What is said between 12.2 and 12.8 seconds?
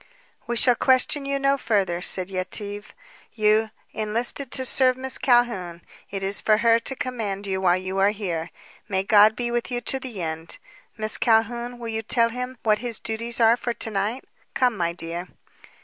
him what